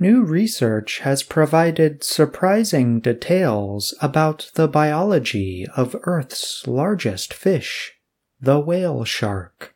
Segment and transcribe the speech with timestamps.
[0.00, 7.92] New research has provided surprising details about the biology of Earth's largest fish,
[8.40, 9.74] the whale shark.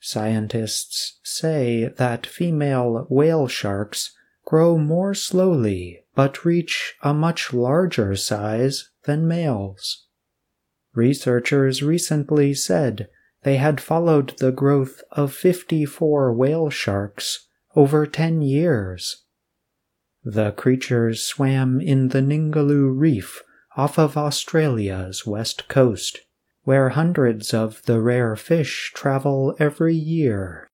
[0.00, 8.90] Scientists say that female whale sharks grow more slowly but reach a much larger size
[9.04, 10.06] than males.
[10.94, 13.08] Researchers recently said
[13.42, 19.24] they had followed the growth of 54 whale sharks over 10 years.
[20.24, 23.42] The creatures swam in the Ningaloo Reef
[23.76, 26.20] off of Australia's west coast,
[26.64, 30.68] where hundreds of the rare fish travel every year.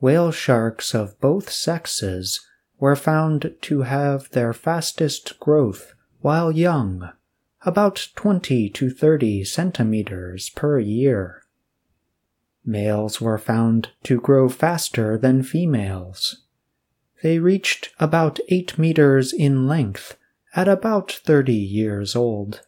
[0.00, 2.40] Whale sharks of both sexes
[2.78, 7.10] were found to have their fastest growth while young,
[7.62, 11.42] about 20 to 30 centimeters per year.
[12.64, 16.44] Males were found to grow faster than females.
[17.22, 20.16] They reached about 8 meters in length
[20.54, 22.62] at about 30 years old.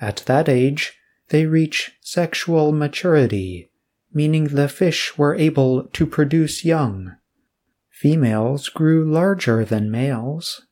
[0.00, 0.98] At that age,
[1.28, 3.70] they reach sexual maturity,
[4.12, 7.16] meaning the fish were able to produce young.
[7.88, 10.66] Females grew larger than males.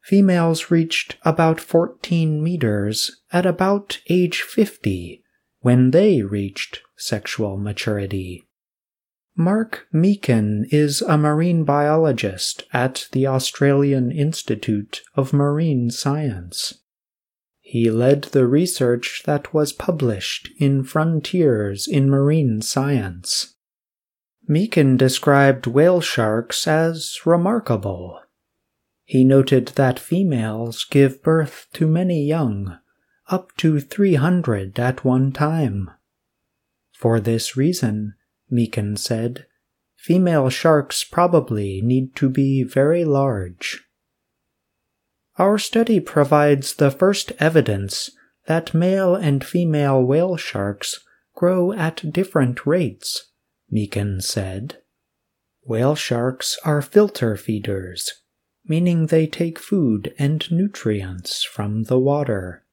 [0.00, 5.21] Females reached about 14 meters at about age 50
[5.62, 8.44] when they reached sexual maturity.
[9.34, 16.74] Mark Meekan is a marine biologist at the Australian Institute of Marine Science.
[17.60, 23.54] He led the research that was published in Frontiers in Marine Science.
[24.46, 28.20] Meekan described whale sharks as remarkable.
[29.04, 32.78] He noted that females give birth to many young,
[33.32, 35.90] up to 300 at one time.
[36.92, 38.14] For this reason,
[38.50, 39.46] Meekan said,
[39.96, 43.84] female sharks probably need to be very large.
[45.38, 48.10] Our study provides the first evidence
[48.46, 51.00] that male and female whale sharks
[51.34, 53.32] grow at different rates
[53.72, 54.78] Meekan said.
[55.62, 58.12] Whale sharks are filter feeders,
[58.66, 62.64] meaning they take food and nutrients from the water.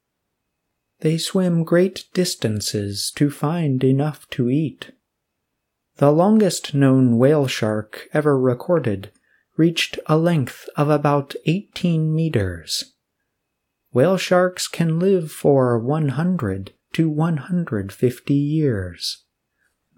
[1.01, 4.91] They swim great distances to find enough to eat.
[5.97, 9.11] The longest known whale shark ever recorded
[9.57, 12.93] reached a length of about 18 meters.
[13.91, 19.25] Whale sharks can live for 100 to 150 years.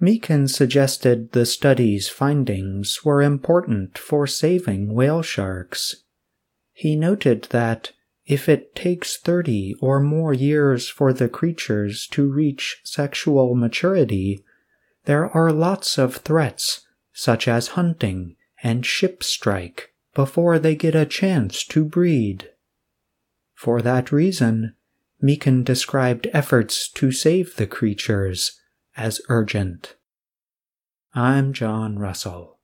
[0.01, 5.95] Meekan suggested the study's findings were important for saving whale sharks.
[6.73, 7.91] He noted that
[8.25, 14.43] if it takes 30 or more years for the creatures to reach sexual maturity,
[15.05, 21.05] there are lots of threats, such as hunting and ship strike, before they get a
[21.05, 22.49] chance to breed.
[23.53, 24.75] For that reason,
[25.21, 28.59] Meekan described efforts to save the creatures
[28.97, 29.95] as urgent.
[31.13, 32.59] I'm John Russell.